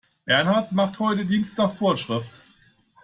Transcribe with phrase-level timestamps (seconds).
[0.25, 2.31] Bernhard macht heute Dienst nach Vorschrift.